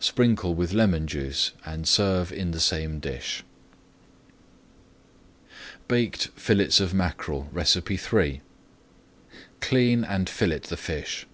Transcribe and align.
Sprinkle 0.00 0.54
with 0.54 0.74
lemon 0.74 1.06
juice 1.06 1.52
and 1.64 1.88
serve 1.88 2.30
in 2.30 2.50
the 2.50 2.60
same 2.60 2.98
dish. 3.00 3.42
BAKED 5.88 6.26
FILLETS 6.36 6.78
OF 6.78 6.92
MACKEREL 6.92 7.48
Clean 9.62 10.04
and 10.04 10.28
fillet 10.28 10.58
the 10.58 10.76
fish. 10.76 11.26